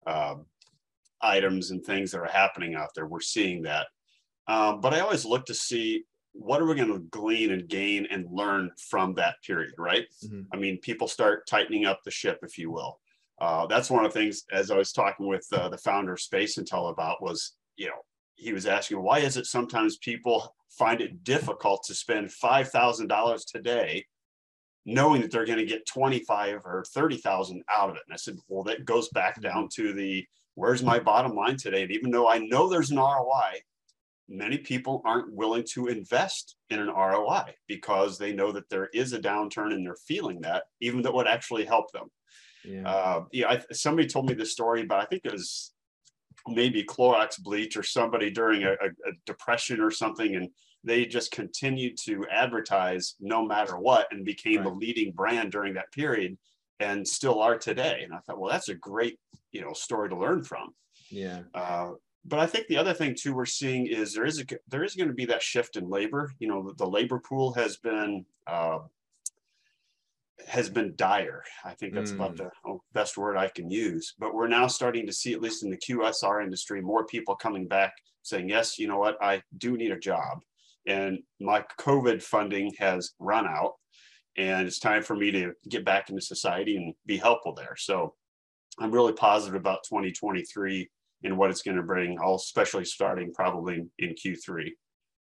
um, 0.07 0.45
items 1.21 1.69
and 1.69 1.85
things 1.85 2.11
that 2.11 2.19
are 2.19 2.25
happening 2.25 2.75
out 2.75 2.89
there. 2.95 3.05
We're 3.05 3.21
seeing 3.21 3.61
that. 3.61 3.87
Um, 4.47 4.81
but 4.81 4.93
I 4.93 5.01
always 5.01 5.23
look 5.23 5.45
to 5.45 5.53
see 5.53 6.03
what 6.33 6.61
are 6.61 6.65
we 6.65 6.75
going 6.75 6.91
to 6.91 6.99
glean 7.11 7.51
and 7.51 7.69
gain 7.69 8.07
and 8.09 8.25
learn 8.29 8.71
from 8.89 9.13
that 9.13 9.35
period, 9.45 9.73
right? 9.77 10.05
Mm-hmm. 10.25 10.41
I 10.51 10.57
mean, 10.57 10.79
people 10.79 11.07
start 11.07 11.47
tightening 11.47 11.85
up 11.85 12.01
the 12.03 12.11
ship, 12.11 12.39
if 12.41 12.57
you 12.57 12.71
will 12.71 12.99
uh, 13.39 13.65
that's 13.67 13.89
one 13.89 14.05
of 14.05 14.13
the 14.13 14.19
things 14.19 14.43
as 14.51 14.71
I 14.71 14.77
was 14.77 14.91
talking 14.91 15.27
with 15.27 15.45
uh, 15.51 15.69
the 15.69 15.77
founder 15.77 16.13
of 16.13 16.21
Space 16.21 16.57
Intel 16.57 16.91
about 16.91 17.21
was, 17.21 17.53
you 17.75 17.87
know, 17.87 18.01
he 18.35 18.53
was 18.53 18.65
asking 18.65 19.01
why 19.01 19.19
is 19.19 19.37
it 19.37 19.45
sometimes 19.45 19.97
people 19.97 20.53
find 20.69 21.01
it 21.01 21.23
difficult 21.23 21.83
to 21.85 21.95
spend 21.95 22.31
five 22.31 22.69
thousand 22.69 23.07
dollars 23.07 23.45
today, 23.45 24.05
knowing 24.85 25.21
that 25.21 25.31
they're 25.31 25.45
going 25.45 25.59
to 25.59 25.65
get 25.65 25.85
twenty 25.85 26.19
five 26.19 26.61
or 26.65 26.83
thirty 26.93 27.17
thousand 27.17 27.63
out 27.73 27.89
of 27.89 27.95
it. 27.95 28.03
And 28.07 28.13
I 28.13 28.17
said, 28.17 28.37
well, 28.47 28.63
that 28.63 28.85
goes 28.85 29.09
back 29.09 29.41
down 29.41 29.69
to 29.75 29.93
the 29.93 30.25
where's 30.55 30.83
my 30.83 30.99
bottom 30.99 31.35
line 31.35 31.57
today. 31.57 31.83
And 31.83 31.91
even 31.91 32.11
though 32.11 32.29
I 32.29 32.39
know 32.39 32.69
there's 32.69 32.91
an 32.91 32.97
ROI, 32.97 33.61
many 34.29 34.57
people 34.57 35.01
aren't 35.05 35.33
willing 35.33 35.65
to 35.73 35.87
invest 35.87 36.55
in 36.69 36.79
an 36.79 36.87
ROI 36.87 37.53
because 37.67 38.17
they 38.17 38.33
know 38.33 38.51
that 38.53 38.69
there 38.69 38.89
is 38.93 39.13
a 39.13 39.19
downturn 39.19 39.73
and 39.73 39.85
they're 39.85 39.97
feeling 40.07 40.41
that, 40.41 40.63
even 40.81 41.01
though 41.01 41.09
it 41.09 41.15
would 41.15 41.27
actually 41.27 41.65
help 41.65 41.91
them. 41.91 42.09
Yeah. 42.65 42.87
Uh, 42.87 43.25
yeah. 43.31 43.49
I, 43.49 43.61
somebody 43.71 44.07
told 44.07 44.27
me 44.27 44.33
the 44.33 44.45
story, 44.45 44.83
but 44.85 44.99
I 44.99 45.05
think 45.05 45.21
it 45.25 45.31
was 45.31 45.73
maybe 46.47 46.83
Clorox 46.83 47.41
bleach 47.41 47.77
or 47.77 47.83
somebody 47.83 48.29
during 48.29 48.63
a, 48.63 48.71
a, 48.71 48.87
a 49.07 49.13
depression 49.25 49.81
or 49.81 49.91
something, 49.91 50.35
and 50.35 50.49
they 50.83 51.05
just 51.05 51.31
continued 51.31 51.97
to 52.05 52.25
advertise 52.31 53.15
no 53.19 53.45
matter 53.45 53.77
what, 53.77 54.07
and 54.11 54.25
became 54.25 54.57
right. 54.57 54.65
the 54.65 54.75
leading 54.75 55.11
brand 55.11 55.51
during 55.51 55.73
that 55.73 55.91
period, 55.91 56.37
and 56.79 57.07
still 57.07 57.41
are 57.41 57.57
today. 57.57 58.01
And 58.03 58.13
I 58.13 58.19
thought, 58.19 58.39
well, 58.39 58.51
that's 58.51 58.69
a 58.69 58.75
great 58.75 59.19
you 59.51 59.61
know 59.61 59.73
story 59.73 60.09
to 60.09 60.17
learn 60.17 60.43
from. 60.43 60.73
Yeah. 61.09 61.41
Uh, 61.53 61.91
but 62.25 62.39
I 62.39 62.47
think 62.47 62.67
the 62.67 62.77
other 62.77 62.93
thing 62.93 63.15
too 63.15 63.33
we're 63.33 63.45
seeing 63.45 63.87
is 63.87 64.13
there 64.13 64.25
is 64.25 64.39
a 64.39 64.45
there 64.67 64.83
is 64.83 64.95
going 64.95 65.07
to 65.07 65.13
be 65.13 65.25
that 65.25 65.41
shift 65.41 65.77
in 65.77 65.89
labor. 65.89 66.31
You 66.39 66.47
know, 66.47 66.67
the, 66.67 66.73
the 66.75 66.89
labor 66.89 67.19
pool 67.19 67.53
has 67.53 67.77
been 67.77 68.25
uh, 68.47 68.79
has 70.47 70.69
been 70.69 70.93
dire. 70.95 71.43
I 71.63 71.73
think 71.73 71.93
that's 71.93 72.11
mm. 72.11 72.15
about 72.15 72.37
the 72.37 72.49
oh, 72.65 72.81
best 72.93 73.17
word 73.17 73.37
I 73.37 73.47
can 73.47 73.69
use. 73.69 74.13
But 74.19 74.33
we're 74.33 74.47
now 74.47 74.67
starting 74.67 75.07
to 75.07 75.13
see, 75.13 75.33
at 75.33 75.41
least 75.41 75.63
in 75.63 75.69
the 75.69 75.77
QSR 75.77 76.43
industry, 76.43 76.81
more 76.81 77.05
people 77.05 77.35
coming 77.35 77.67
back 77.67 77.93
saying, 78.23 78.49
yes, 78.49 78.77
you 78.77 78.87
know 78.87 78.97
what, 78.97 79.21
I 79.21 79.41
do 79.57 79.77
need 79.77 79.91
a 79.91 79.99
job. 79.99 80.39
And 80.87 81.19
my 81.39 81.63
COVID 81.79 82.21
funding 82.21 82.73
has 82.79 83.11
run 83.19 83.47
out. 83.47 83.73
And 84.37 84.67
it's 84.67 84.79
time 84.79 85.01
for 85.01 85.15
me 85.15 85.31
to 85.31 85.53
get 85.69 85.85
back 85.85 86.09
into 86.09 86.21
society 86.21 86.75
and 86.75 86.93
be 87.05 87.17
helpful 87.17 87.53
there. 87.53 87.75
So 87.77 88.15
I'm 88.79 88.91
really 88.91 89.13
positive 89.13 89.55
about 89.55 89.83
2023 89.87 90.89
and 91.23 91.37
what 91.37 91.49
it's 91.49 91.61
going 91.61 91.77
to 91.77 91.83
bring, 91.83 92.19
all 92.19 92.35
especially 92.35 92.85
starting 92.85 93.33
probably 93.33 93.85
in 93.99 94.09
Q3. 94.09 94.71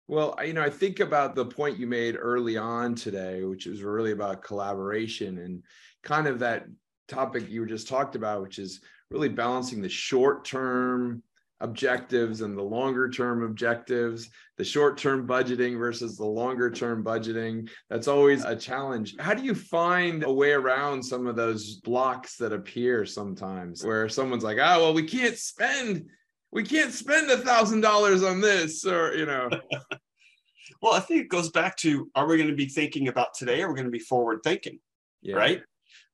Well, 0.08 0.34
you 0.42 0.54
know, 0.54 0.62
I 0.62 0.70
think 0.70 1.00
about 1.00 1.34
the 1.34 1.44
point 1.44 1.78
you 1.78 1.86
made 1.86 2.16
early 2.18 2.56
on 2.56 2.94
today, 2.94 3.44
which 3.44 3.66
is 3.66 3.82
really 3.82 4.12
about 4.12 4.42
collaboration 4.42 5.38
and 5.38 5.62
kind 6.02 6.26
of 6.26 6.38
that 6.38 6.66
topic 7.08 7.48
you 7.48 7.66
just 7.66 7.88
talked 7.88 8.16
about, 8.16 8.40
which 8.40 8.58
is 8.58 8.80
really 9.10 9.28
balancing 9.28 9.82
the 9.82 9.88
short 9.88 10.46
term 10.46 11.22
objectives 11.60 12.40
and 12.40 12.56
the 12.56 12.62
longer 12.62 13.10
term 13.10 13.42
objectives, 13.42 14.30
the 14.56 14.64
short 14.64 14.96
term 14.96 15.26
budgeting 15.26 15.76
versus 15.76 16.16
the 16.16 16.24
longer 16.24 16.70
term 16.70 17.04
budgeting. 17.04 17.68
That's 17.90 18.08
always 18.08 18.44
a 18.44 18.56
challenge. 18.56 19.14
How 19.18 19.34
do 19.34 19.42
you 19.42 19.54
find 19.54 20.22
a 20.22 20.32
way 20.32 20.52
around 20.52 21.02
some 21.02 21.26
of 21.26 21.36
those 21.36 21.76
blocks 21.80 22.36
that 22.36 22.54
appear 22.54 23.04
sometimes 23.04 23.84
where 23.84 24.08
someone's 24.08 24.44
like, 24.44 24.58
oh, 24.58 24.82
well, 24.82 24.94
we 24.94 25.02
can't 25.02 25.36
spend. 25.36 26.08
We 26.50 26.62
can't 26.62 26.92
spend 26.92 27.30
a 27.30 27.38
thousand 27.38 27.82
dollars 27.82 28.22
on 28.22 28.40
this, 28.40 28.84
or 28.86 29.14
you 29.14 29.26
know. 29.26 29.50
well, 30.82 30.94
I 30.94 31.00
think 31.00 31.22
it 31.22 31.28
goes 31.28 31.50
back 31.50 31.76
to: 31.78 32.10
Are 32.14 32.26
we 32.26 32.36
going 32.36 32.48
to 32.48 32.56
be 32.56 32.66
thinking 32.66 33.08
about 33.08 33.34
today? 33.34 33.62
Or 33.62 33.66
are 33.66 33.68
we 33.70 33.76
going 33.76 33.86
to 33.86 33.90
be 33.90 33.98
forward 33.98 34.40
thinking? 34.42 34.78
Yeah. 35.22 35.36
Right. 35.36 35.62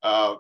Uh, 0.02 0.36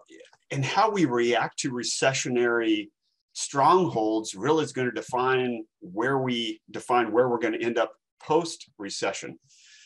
and 0.50 0.64
how 0.64 0.90
we 0.90 1.04
react 1.04 1.58
to 1.60 1.70
recessionary 1.70 2.88
strongholds 3.32 4.34
really 4.34 4.64
is 4.64 4.72
going 4.72 4.88
to 4.88 4.94
define 4.94 5.64
where 5.80 6.18
we 6.18 6.60
define 6.70 7.12
where 7.12 7.28
we're 7.28 7.38
going 7.38 7.58
to 7.58 7.64
end 7.64 7.78
up 7.78 7.94
post 8.20 8.70
recession. 8.78 9.38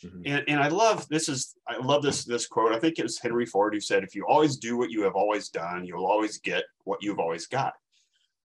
Mm-hmm. 0.05 0.23
And, 0.27 0.45
and 0.49 0.61
I 0.61 0.69
love 0.69 1.09
this 1.09 1.29
is 1.29 1.57
I 1.67 1.79
love 1.79 2.03
this 2.03 2.25
this 2.25 2.47
quote. 2.47 2.73
I 2.73 2.79
think 2.79 2.99
it 2.99 3.03
was 3.03 3.19
Henry 3.19 3.47
Ford 3.47 3.75
who 3.75 3.81
said, 3.81 4.05
"If 4.05 4.15
you 4.15 4.25
always 4.29 4.57
do 4.57 4.77
what 4.77 4.91
you 4.91 5.03
have 5.03 5.17
always 5.17 5.49
done, 5.49 5.85
you'll 5.85 6.07
always 6.07 6.38
get 6.38 6.65
what 6.85 7.03
you've 7.03 7.19
always 7.19 7.47
got." 7.47 7.73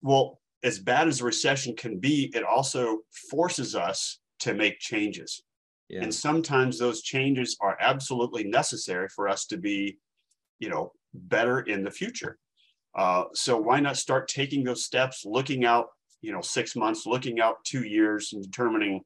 Well, 0.02 0.39
as 0.64 0.80
bad 0.80 1.08
as 1.08 1.22
a 1.22 1.26
recession 1.26 1.76
can 1.76 2.00
be, 2.00 2.32
it 2.34 2.44
also 2.44 3.00
forces 3.30 3.76
us 3.76 4.20
to 4.40 4.54
make 4.54 4.80
changes. 4.80 5.44
Yeah. 5.90 6.04
And 6.04 6.14
sometimes 6.14 6.78
those 6.78 7.02
changes 7.02 7.58
are 7.62 7.78
absolutely 7.80 8.44
necessary 8.44 9.08
for 9.10 9.28
us 9.28 9.46
to 9.48 9.58
be, 9.58 9.98
you 10.60 10.70
know, 10.70 10.92
better 11.14 11.62
in 11.62 11.84
the 11.84 11.92
future. 11.92 12.38
Uh, 12.96 13.24
so 13.34 13.58
why 13.58 13.80
not 13.80 13.98
start 13.98 14.28
taking 14.28 14.64
those 14.64 14.84
steps, 14.84 15.24
looking 15.26 15.66
out, 15.66 15.88
you 16.22 16.32
know, 16.32 16.42
six 16.42 16.76
months, 16.76 17.06
looking 17.06 17.40
out 17.40 17.64
two 17.64 17.84
years, 17.84 18.34
and 18.34 18.44
determining, 18.44 19.02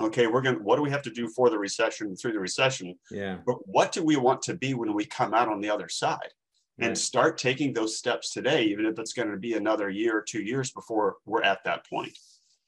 okay, 0.00 0.26
we're 0.26 0.40
going. 0.40 0.56
to 0.56 0.62
What 0.62 0.76
do 0.76 0.82
we 0.82 0.90
have 0.90 1.02
to 1.02 1.10
do 1.10 1.28
for 1.28 1.50
the 1.50 1.58
recession, 1.58 2.16
through 2.16 2.32
the 2.32 2.40
recession? 2.40 2.96
Yeah. 3.10 3.38
But 3.46 3.56
what 3.66 3.92
do 3.92 4.02
we 4.02 4.16
want 4.16 4.42
to 4.42 4.54
be 4.54 4.74
when 4.74 4.94
we 4.94 5.04
come 5.04 5.34
out 5.34 5.48
on 5.48 5.60
the 5.60 5.70
other 5.70 5.88
side? 5.88 6.32
Right. 6.78 6.88
And 6.88 6.98
start 6.98 7.38
taking 7.38 7.72
those 7.72 7.96
steps 7.96 8.32
today, 8.32 8.64
even 8.64 8.84
if 8.84 8.98
it's 8.98 9.14
going 9.14 9.30
to 9.30 9.38
be 9.38 9.54
another 9.54 9.88
year 9.88 10.18
or 10.18 10.22
two 10.22 10.42
years 10.42 10.72
before 10.72 11.16
we're 11.24 11.42
at 11.42 11.64
that 11.64 11.88
point. 11.88 12.16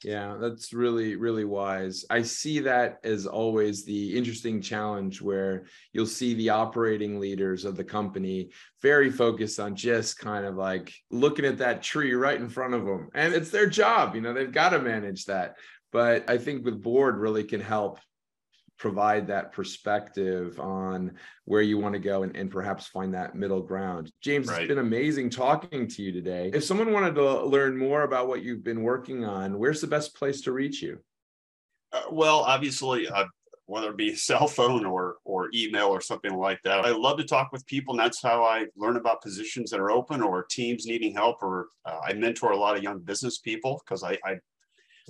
Yeah, 0.05 0.37
that's 0.41 0.73
really, 0.73 1.17
really 1.17 1.45
wise. 1.45 2.05
I 2.09 2.23
see 2.23 2.61
that 2.61 2.99
as 3.03 3.27
always 3.27 3.85
the 3.85 4.17
interesting 4.17 4.61
challenge 4.61 5.21
where 5.21 5.67
you'll 5.93 6.07
see 6.07 6.35
the 6.35 6.50
operating 6.50 7.19
leaders 7.19 7.65
of 7.65 7.77
the 7.77 7.83
company 7.83 8.50
very 8.81 9.11
focused 9.11 9.59
on 9.59 9.75
just 9.75 10.19
kind 10.19 10.47
of 10.47 10.55
like 10.55 10.95
looking 11.11 11.45
at 11.45 11.59
that 11.59 11.83
tree 11.83 12.15
right 12.15 12.41
in 12.41 12.49
front 12.49 12.75
of 12.75 12.85
them. 12.85 13.09
And 13.12 13.35
it's 13.35 13.50
their 13.50 13.69
job, 13.69 14.15
you 14.15 14.21
know, 14.21 14.33
they've 14.33 14.53
got 14.53 14.69
to 14.69 14.79
manage 14.79 15.25
that. 15.25 15.57
But 15.91 16.31
I 16.31 16.38
think 16.38 16.65
with 16.65 16.81
board 16.81 17.19
really 17.19 17.43
can 17.43 17.61
help 17.61 17.99
provide 18.79 19.27
that 19.27 19.53
perspective 19.53 20.59
on 20.61 21.13
where 21.45 21.63
you 21.63 21.79
want 21.79 21.95
to 21.95 21.99
go 21.99 22.23
and, 22.23 22.35
and 22.37 22.51
perhaps 22.51 22.87
find 22.87 23.13
that 23.15 23.35
middle 23.35 23.61
ground. 23.61 24.13
James, 24.21 24.49
right. 24.49 24.63
it's 24.63 24.69
been 24.69 24.79
amazing 24.79 25.31
talking 25.31 25.89
to 25.89 26.03
you 26.03 26.13
today. 26.13 26.51
If 26.55 26.65
someone 26.65 26.93
wanted 26.93 27.15
to 27.17 27.45
learn 27.45 27.77
more 27.77 28.03
about 28.03 28.29
what 28.29 28.43
you've 28.43 28.65
been 28.65 28.83
working 28.83 29.25
on, 29.25 29.59
where's 29.59 29.81
the 29.81 29.87
best 29.87 30.15
place 30.15 30.41
to 30.43 30.53
reach 30.53 30.81
you? 30.81 30.99
Uh, 31.93 32.03
well, 32.11 32.41
obviously, 32.41 33.09
uh, 33.09 33.25
whether 33.67 33.91
it 33.91 33.97
be 33.97 34.15
cell 34.17 34.47
phone 34.47 34.85
or 34.85 35.17
or 35.25 35.51
email 35.55 35.89
or 35.89 36.01
something 36.01 36.35
like 36.35 36.61
that. 36.65 36.85
I 36.85 36.91
love 36.91 37.19
to 37.19 37.25
talk 37.25 37.53
with 37.53 37.67
people, 37.67 37.95
and 37.95 38.01
that's 38.01 38.23
how 38.23 38.45
I 38.45 38.67
learn 38.77 38.97
about 38.97 39.23
positions 39.23 39.71
that 39.71 39.81
are 39.81 39.91
open 39.91 40.23
or 40.23 40.45
teams 40.45 40.87
needing 40.87 41.15
help. 41.15 41.43
Or 41.43 41.69
uh, 41.85 41.99
I 42.05 42.13
mentor 42.15 42.53
a 42.53 42.57
lot 42.57 42.77
of 42.77 42.83
young 42.83 43.01
business 43.01 43.39
people 43.39 43.81
because 43.85 44.03
I, 44.03 44.19
I 44.25 44.39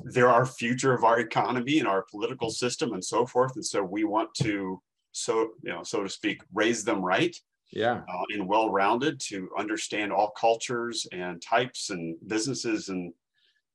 they're 0.04 0.28
our 0.28 0.46
future 0.46 0.92
of 0.92 1.04
our 1.04 1.20
economy 1.20 1.78
and 1.78 1.88
our 1.88 2.04
political 2.10 2.50
system 2.50 2.92
and 2.92 3.04
so 3.04 3.26
forth. 3.26 3.54
And 3.54 3.64
so 3.64 3.82
we 3.82 4.04
want 4.04 4.32
to, 4.42 4.80
so 5.12 5.50
you 5.62 5.72
know, 5.72 5.82
so 5.82 6.02
to 6.02 6.08
speak, 6.08 6.42
raise 6.52 6.84
them 6.84 7.02
right. 7.02 7.36
Yeah. 7.70 8.00
Uh, 8.08 8.24
and 8.34 8.48
well-rounded 8.48 9.20
to 9.28 9.50
understand 9.58 10.10
all 10.10 10.30
cultures 10.30 11.06
and 11.12 11.42
types 11.42 11.90
and 11.90 12.16
businesses, 12.26 12.88
and 12.88 13.12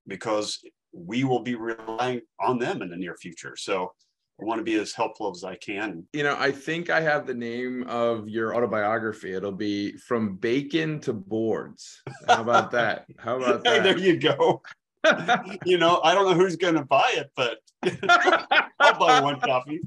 because 0.08 0.64
we 0.92 1.24
will 1.24 1.42
be 1.42 1.54
relying 1.56 2.22
on 2.40 2.58
them 2.58 2.82
in 2.82 2.90
the 2.90 2.96
near 2.96 3.16
future. 3.16 3.56
So 3.56 3.94
I 4.42 4.46
want 4.46 4.60
to 4.60 4.64
be 4.64 4.76
as 4.76 4.94
helpful 4.94 5.32
as 5.32 5.44
I 5.44 5.56
can. 5.56 6.08
You 6.12 6.24
know, 6.24 6.36
I 6.40 6.52
think 6.52 6.90
I 6.90 7.02
have 7.02 7.28
the 7.28 7.36
name 7.36 7.84
of 7.88 8.28
your 8.28 8.56
autobiography. 8.56 9.34
It'll 9.34 9.52
be 9.52 9.96
From 9.98 10.38
Bacon 10.38 11.00
to 11.02 11.14
Boards. 11.14 12.02
How 12.28 12.42
about 12.42 12.72
that? 12.72 13.06
How 13.20 13.38
about 13.38 13.64
that? 13.64 13.84
Hey, 13.84 13.84
there 13.84 13.98
you 13.98 14.20
go. 14.20 14.62
you 15.66 15.78
know, 15.78 16.02
I 16.04 16.14
don't 16.14 16.26
know 16.26 16.34
who's 16.34 16.56
going 16.56 16.76
to 16.76 16.86
buy 16.86 17.14
it, 17.16 17.32
but 17.36 17.58
I'll 18.80 19.00
buy 19.00 19.22
one 19.22 19.40
copy. 19.40 19.82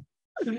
My 0.44 0.52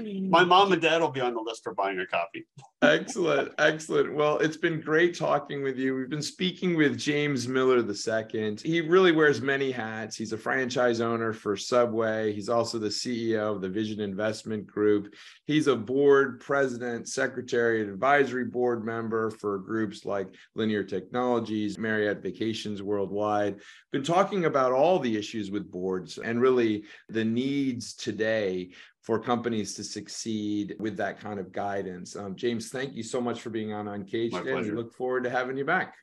mm. 0.43 0.47
mom 0.47 0.71
and 0.71 0.81
dad 0.81 1.01
will 1.01 1.11
be 1.11 1.21
on 1.21 1.35
the 1.35 1.41
list 1.41 1.63
for 1.63 1.73
buying 1.73 1.99
a 1.99 2.07
copy. 2.07 2.47
excellent. 2.81 3.53
Excellent. 3.59 4.13
Well, 4.13 4.39
it's 4.39 4.57
been 4.57 4.81
great 4.81 5.15
talking 5.15 5.61
with 5.61 5.77
you. 5.77 5.95
We've 5.95 6.09
been 6.09 6.21
speaking 6.21 6.75
with 6.75 6.97
James 6.97 7.47
Miller 7.47 7.77
II. 7.77 8.57
He 8.63 8.81
really 8.81 9.11
wears 9.11 9.39
many 9.39 9.71
hats. 9.71 10.15
He's 10.15 10.33
a 10.33 10.37
franchise 10.37 10.99
owner 10.99 11.31
for 11.31 11.55
Subway. 11.55 12.33
He's 12.33 12.49
also 12.49 12.79
the 12.79 12.87
CEO 12.87 13.55
of 13.55 13.61
the 13.61 13.69
Vision 13.69 13.99
Investment 13.99 14.65
Group. 14.65 15.13
He's 15.45 15.67
a 15.67 15.75
board 15.75 16.39
president, 16.39 17.07
secretary, 17.07 17.81
and 17.81 17.91
advisory 17.91 18.45
board 18.45 18.83
member 18.83 19.29
for 19.29 19.59
groups 19.59 20.05
like 20.05 20.27
Linear 20.55 20.83
Technologies, 20.83 21.77
Marriott 21.77 22.23
Vacations 22.23 22.81
Worldwide. 22.81 23.59
Been 23.91 24.03
talking 24.03 24.45
about 24.45 24.71
all 24.71 24.99
the 24.99 25.15
issues 25.15 25.51
with 25.51 25.71
boards 25.71 26.17
and 26.17 26.41
really 26.41 26.83
the 27.09 27.25
needs 27.25 27.93
today 27.93 28.71
for 29.07 29.17
companies 29.17 29.73
to 29.73 29.85
succeed 29.85 30.75
with 30.79 30.97
that 30.97 31.17
kind 31.17 31.39
of 31.39 31.53
guidance. 31.53 32.17
Um, 32.17 32.35
James, 32.35 32.67
thank 32.67 32.93
you 32.93 33.03
so 33.03 33.21
much 33.21 33.39
for 33.39 33.49
being 33.49 33.71
on 33.71 33.87
Uncaged. 33.87 34.33
My 34.33 34.41
pleasure. 34.41 34.67
And 34.67 34.75
look 34.75 34.93
forward 34.93 35.23
to 35.23 35.29
having 35.29 35.55
you 35.55 35.63
back. 35.63 35.95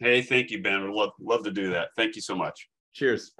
Hey, 0.00 0.22
thank 0.22 0.50
you, 0.50 0.60
Ben. 0.60 0.82
We'd 0.82 0.92
love, 0.92 1.10
love 1.20 1.44
to 1.44 1.52
do 1.52 1.70
that. 1.70 1.90
Thank 1.96 2.16
you 2.16 2.20
so 2.20 2.34
much. 2.34 2.68
Cheers. 2.94 3.32